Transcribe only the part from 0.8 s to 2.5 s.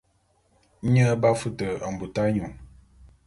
Nye b'afute mbut anyu.